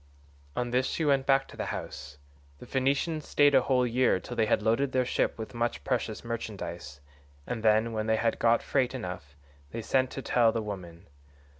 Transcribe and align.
"On 0.55 0.71
this 0.71 0.87
she 0.87 1.05
went 1.05 1.27
back 1.27 1.47
to 1.47 1.55
the 1.55 1.67
house. 1.67 2.17
The 2.57 2.65
Phoenicians 2.65 3.27
stayed 3.27 3.53
a 3.53 3.61
whole 3.61 3.85
year 3.85 4.19
till 4.19 4.35
they 4.35 4.47
had 4.47 4.63
loaded 4.63 4.93
their 4.93 5.05
ship 5.05 5.37
with 5.37 5.53
much 5.53 5.83
precious 5.83 6.23
merchandise, 6.25 7.01
and 7.45 7.61
then, 7.61 7.93
when 7.93 8.07
they 8.07 8.15
had 8.17 8.39
got 8.39 8.63
freight 8.63 8.95
enough, 8.95 9.35
they 9.69 9.83
sent 9.83 10.09
to 10.13 10.23
tell 10.23 10.51
the 10.51 10.63
woman. 10.63 11.05